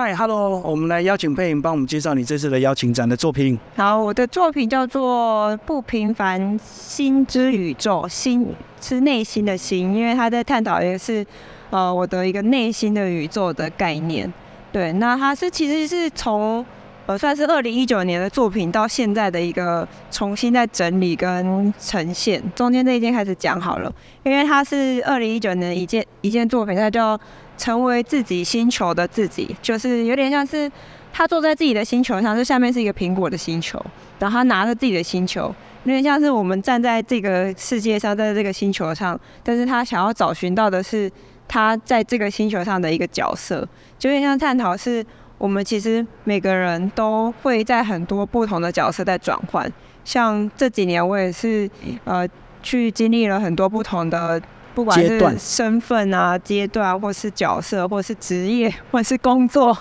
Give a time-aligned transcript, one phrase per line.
[0.00, 3.58] 嗨，Hello，我们来邀请佩颖帮我们介绍你这次的邀请展的作品。
[3.74, 8.46] 好，我的作品叫做《不平凡心之宇宙》，心
[8.80, 11.26] 是内心的心，因为他在探讨一个是
[11.70, 14.32] 呃我的一个内心的宇宙的概念。
[14.70, 16.64] 对，那它是其实是从
[17.06, 22.40] 呃算是二零一九年的作品到现在的一个重新在整理跟呈现。
[22.54, 23.92] 中间这一件开始讲好了，
[24.22, 27.18] 因为它是二零一九年一件一件作品，它叫。
[27.58, 30.70] 成为自己星球的自己，就是有点像是
[31.12, 33.84] 他坐在自己的星球上，这下面是一个苹果的星球，
[34.20, 41.10] 然后他拿着自己的星球，有点像是我们站在这个世界上，在这个星球上，但是他想要找寻到的是
[41.48, 43.68] 他在这个星球上的一个角色，
[43.98, 45.04] 就有点像探讨是
[45.36, 49.70] 我们其实每个人都会在很多不同的角色在转换，
[50.04, 51.68] 像这几年我也是
[52.04, 52.26] 呃
[52.62, 54.40] 去经历了很多不同的。
[54.78, 59.76] 不管是身份啊、阶段，或是角色，或是职业，或是工作。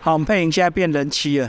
[0.00, 1.48] 好，佩莹现在变人妻了。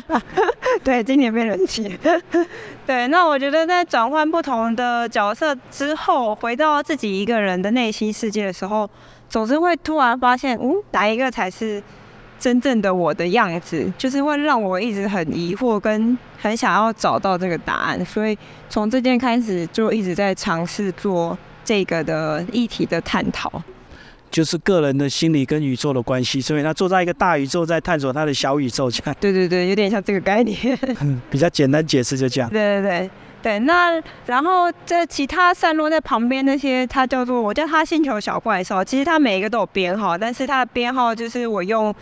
[0.84, 1.98] 对，今年变人妻。
[2.86, 8.90] 对，那我觉得在转换不同的角色之后，回到自己一个人的内心世界的时候，
[9.26, 11.82] 总是会突然发现，嗯，哪一个才是
[12.38, 13.90] 真正的我的样子？
[13.96, 18.04] 就是会让我一直很疑惑，跟很想要找到这个答案。
[18.04, 18.36] 所以
[18.68, 21.38] 从这件开始，就一直在尝试做。
[21.72, 23.50] 这个的议题的探讨，
[24.30, 28.90] 就是个人的心理跟宇宙的关系，所以他坐在一个大宇宙，在探索他的小宇宙。
[28.90, 30.78] 这样，对对对，有点像这个概念。
[31.32, 32.50] 比较简单解释就这样。
[32.50, 33.10] 对对对
[33.42, 38.84] 对，那然后这其他散落在旁边那些，它叫做我叫它星球小怪兽。
[38.84, 41.94] 其实它每一个都有编号，但是它的编号就是我用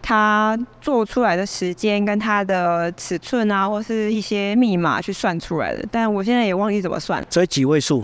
[0.00, 5.84] 它做出来的时间跟它的尺寸啊，或是一些密码去算出来的。
[5.92, 8.02] 但我现在也忘记怎么算，所以几位数。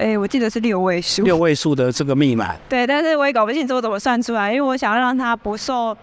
[0.00, 2.54] 哎，我记得是六位数，六位数的这个密码。
[2.70, 5.94] 对，但是我也搞不清楚怎么算出来，因为我想要让它不受，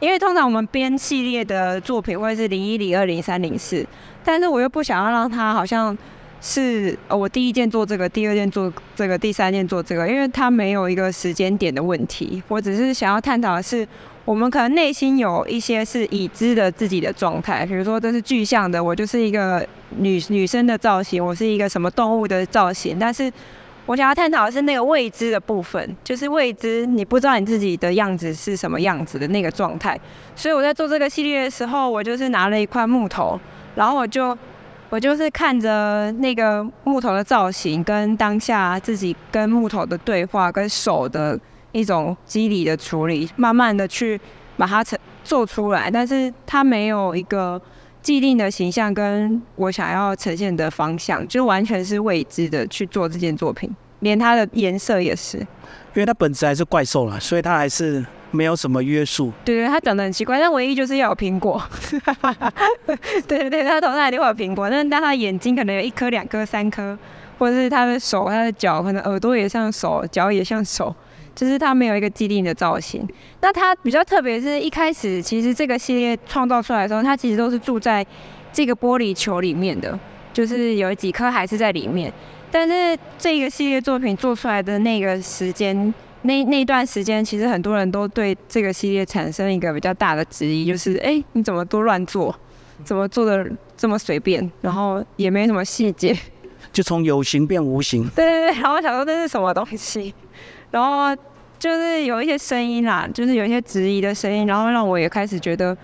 [0.00, 3.86] 因为通常我们编系列的作品会是零一、零二、零三、零四，
[4.24, 5.96] 但是我又不想要让它好像
[6.46, 12.42] 是我第一件做这个，第二件做这个，第三件做这个，因为它没有一个时间点的问题。
[12.48, 13.88] 我只是想要探讨的是。
[14.26, 19.62] 我们可能内心有一些是已知的自己的状态，比如说这是具象的，我就是一个
[19.98, 22.98] 女女生的造型，我是一个什么动物的造型。
[22.98, 23.30] 但是
[23.84, 30.00] 我想要探讨的是那个未知的部分，就是未知，你不知道你自己的样子是什么样子的那个状态。
[30.34, 33.38] 所以我在做这个系列的时候，我就是拿了一块木头，
[33.74, 34.34] 然后我就
[34.94, 41.36] 我就是看着那个木头的造型，跟当下自己跟木头的对话，跟手的。
[41.72, 44.20] 一种肌理的处理，慢慢的去
[44.56, 47.60] 把它成做出来，但是它没有一个
[48.00, 53.68] 既定的形象，跟我想要呈现的方向，就完全是未知的去做这件作品，
[53.98, 55.46] 连它的颜色也是，因
[55.96, 59.32] 为它本质还是怪兽了，所以它还是没有什么约束。
[59.44, 61.62] 对对，他长得很奇怪，但唯一就是要有苹果。
[63.26, 66.98] 对 对对，它头上一定会有苹果，但是它的眼睛可能有一颗、两颗、三颗，
[67.38, 70.94] 或者是他的手、他的脚，可能耳朵也像手，脚也像手。
[71.34, 73.04] 就是他没有一个既定的造型。
[73.40, 78.06] 那他比较特别，是一开始其实这个系列创造出来的时候，他其实都是住在
[78.52, 79.98] 这个玻璃球里面的，
[80.32, 82.12] 就是有几颗还是在里面。
[82.52, 85.92] 但是这个系列作品做出来的那个时间，
[86.24, 92.34] 那那段时间，其实很多人都对这个系列产生一个比较大的质疑，就是哎，你怎么都乱做，
[92.82, 93.46] 怎么做的
[93.76, 96.16] 这么随便，然后也没什么细节，
[96.72, 98.08] 就从有形变无形。
[98.16, 100.14] 对对对，然后我想说这是什么东西？
[100.70, 101.14] 然后
[101.58, 105.76] 就是有一些声音啦，就是有一些质疑的声音，然后让我也开始觉得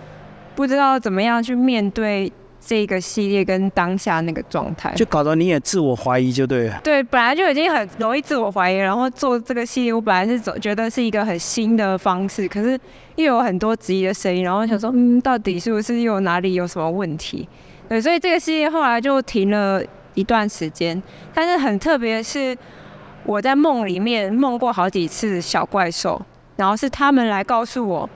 [0.57, 6.81] 不知道怎么样去面对这个系列跟当下那个状态，就搞得你也自我怀疑，就对了。
[6.85, 12.79] 对，本来就已经很容易自我怀疑，然后做这个系列，我本来是走觉得是一个很新的方式，可是
[13.17, 17.49] 又有很多质疑的声音，然后想说，嗯，到底是不是又哪里有什么问题？
[17.89, 19.83] 对，所以这个系列后来就停了
[20.15, 21.03] 一段时间，
[21.35, 22.57] 但是很特别的是。
[23.23, 26.21] 我在梦里面梦过好几次小怪兽，
[26.57, 28.09] 然后是他们来告诉我，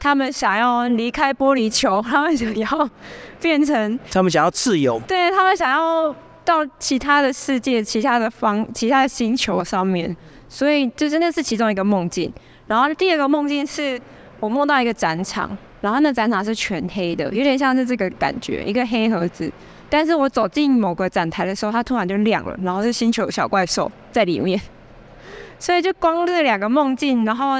[0.00, 2.90] 他们想要离开玻璃球，他们想要
[3.40, 6.14] 变成，他们想要自由，对他们想要
[6.44, 10.16] 到其他的世界、其他的方、其他的星球上面，
[10.48, 12.32] 所以就是那是其中一个梦境。
[12.66, 14.00] 然后第二个梦境是
[14.40, 19.50] 我梦到一个展场，然后那展场是全黑的，有点像是这个感觉，一个黑盒子。
[19.90, 24.60] 但是我走进某个展台的时候，它突然就亮了，然后是星球小怪兽在里面，
[25.58, 27.54] 所以就光这两个梦境，然后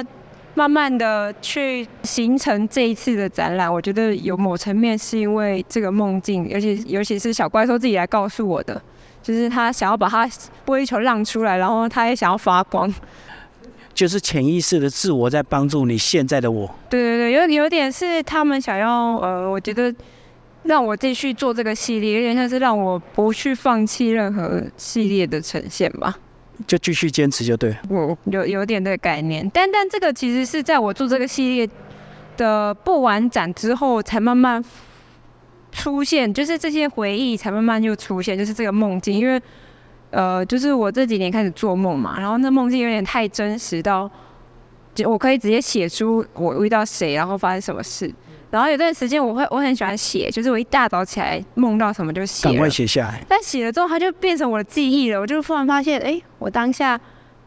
[0.55, 3.71] 慢慢的去形成这一次的展览。
[3.71, 8.81] 我觉得有某层面是因为这个梦境，尤其尤其是小怪兽自己来告诉我的，
[9.21, 10.27] 就是他想要把他
[10.65, 12.93] 玻璃球让出来，然后他也想要发光。
[13.93, 16.69] 就是潜意识的自我在帮助你现在的我。
[16.89, 19.93] 对对对，有有点是他们想要呃，我觉得
[20.63, 26.15] 让我继续做这个系列，有点像是让我不去放弃任何系列的呈现吧。
[26.67, 27.75] 就继续坚持就对。
[27.89, 31.69] 我有有点这个概念，但但这个其实是在我做这个系列
[32.37, 34.63] 的不完展之后，才慢慢
[35.71, 39.41] 出现，就是这些回忆才慢慢又出现，就是这个梦境，因为
[40.11, 44.09] 呃，就是我这几年开始做梦嘛，然后那梦境有点太真实到，
[44.95, 48.13] 就我可以直接写出我遇到谁，然后发生什么事。
[48.51, 53.23] 然后有段时间我会我很喜欢写，就是我一大早起来梦到什么就写，赶快写下来。
[53.27, 55.19] 但写了之后，它就变成我的记忆了。
[55.19, 56.99] 我就突然发现，哎，我当下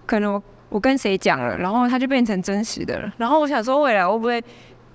[0.07, 3.13] 可能我我跟谁讲了，然后它就变成真实的了。
[3.17, 4.41] 然后我想说，未来会不会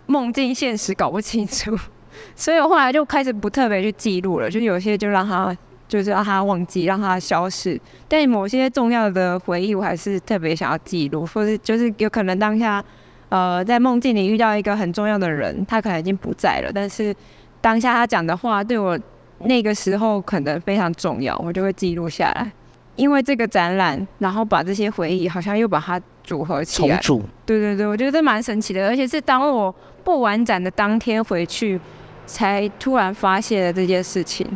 [0.05, 1.77] 梦境现实搞不清楚？
[2.35, 5.55] 所以我后来就开始不特别去记录了，就有些就让它
[5.89, 7.77] 就是让它忘记，让它消失。
[8.07, 12.81] 但某些重要的回忆，我还是特别想要记录，或是就是有可能当下。
[13.29, 17.15] 呃，在梦境里遇到一个很重要的人，他可能已经不在了，但是
[17.59, 18.97] 当下他讲的话对我
[19.39, 22.51] 那个时候可能非常重要，我就会记录下来。
[22.95, 26.97] 因为这个展览，然后把这些回忆好像又把它组合起来。
[26.97, 27.25] 重组。
[27.45, 29.73] 对对对，我觉得这蛮神奇的，而且是当我
[30.03, 31.79] 不完展的当天回去，
[32.25, 34.47] 才突然发现了这件事情。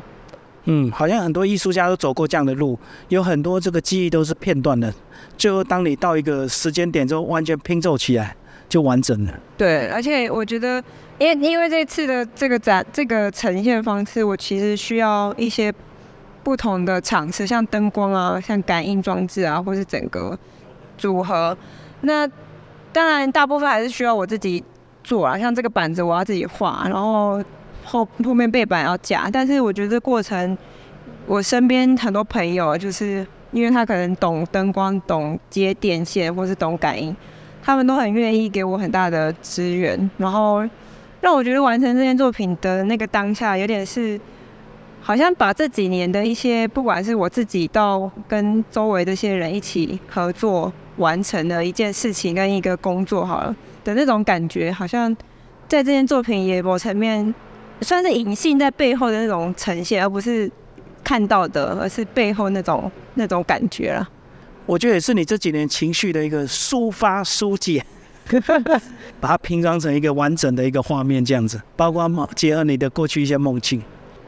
[0.63, 2.79] 嗯，好像很多艺术家都走过这样的路，
[3.09, 4.91] 有很多这个记忆都是片段的，
[5.37, 8.35] 最后当你到一个时间点之后，完全拼凑起来。
[8.71, 9.33] 就完整了。
[9.57, 10.81] 对，而且我觉得，
[11.19, 15.71] 因为因为这次的这个展这个呈现方式，我其实需要一些
[16.41, 20.39] 不同的场次，像灯光啊，像感应装置啊，或是整个
[20.97, 21.55] 组合。
[21.99, 22.25] 那
[22.93, 24.63] 当然，大部分还是需要我自己
[25.03, 27.43] 做啊，像这个板子我要自己画，然后
[27.83, 29.29] 后后面背板要架。
[29.29, 30.57] 但是我觉得过程，
[31.27, 37.13] 我身边很多朋友，就是因为他可能懂灯光、懂接电线，或是懂感应。
[37.63, 40.67] 他们都很愿意给我很大的资源，然后
[41.21, 44.19] 让我觉得完成这件作品的那个当下，有点是
[45.01, 55.15] 好像把这几年的一些，不管是我自己到跟周围这些人一起合作完成的一件事情跟一个工作好了的那种感觉，好像
[55.67, 57.33] 在这件作品也某层面
[57.81, 60.51] 算是隐性在背后的那种呈现，而不是
[61.03, 64.07] 看到的，而是背后那种那种感觉了。
[64.71, 67.85] 我觉得也是你这几年情绪的一个抒发疏解，
[69.19, 73.81] 把它拼装成一个完整的一个画面，这样子，包括结合你的过去一些梦境。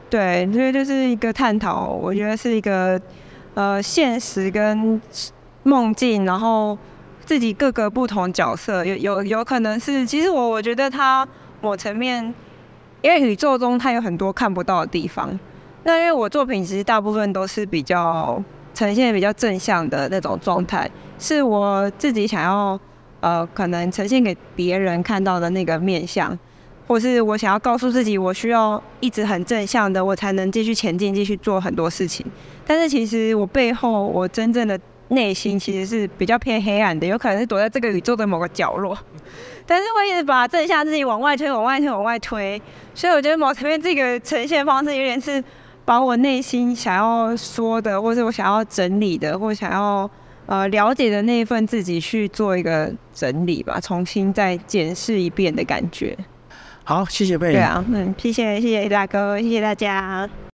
[0.09, 3.01] 对，所以就是一个探讨，我觉得是一个
[3.53, 5.01] 呃现实跟
[5.63, 6.77] 梦境，然后
[7.25, 11.25] 自己各个不同角色，有有有可能是，其实我我觉得它
[11.61, 12.21] 某层面，
[13.01, 15.39] 因为宇宙中它有很多看不到的地方，
[15.85, 18.43] 那因为我作品其实大部分都是比较。
[18.73, 20.89] 呈现比较正向的那种状态，
[21.19, 22.79] 是我自己想要
[23.19, 26.37] 呃，可能呈现给别人看到的那个面相，
[26.87, 32.25] 或是我想要告诉自己，我需要一直很正向的，我才能继续前进，继续做很多事情。
[32.65, 34.77] 但是其实我背后，我真正的
[35.09, 38.97] 内心其实是比较偏黑暗的，有可能是躲在这个宇宙的某个角落。
[39.65, 42.61] 但是我一直把正向自己往外推，往外推，往外推。
[42.93, 45.43] 所以我觉得某层面这个呈现方式有点是。
[45.85, 50.09] 把我内心想要说的，或者我想要整理的，或想要
[50.45, 56.17] 呃了解的那一份自己去做一个整理吧，重新再检视一遍的感觉。
[56.83, 57.53] 好，谢谢贝。
[57.53, 60.29] 对啊，嗯，谢谢谢谢大哥，谢谢大家。